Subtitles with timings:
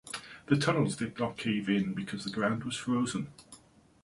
[0.47, 3.27] The tunnels did not cave in because the ground was frozen.